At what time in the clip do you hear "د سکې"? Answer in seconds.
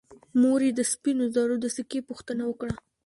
1.63-1.99